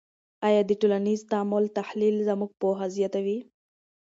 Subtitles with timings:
[0.47, 3.39] آیا د ټولنیز تعامل تحلیل زموږ پوهه زیاتوي؟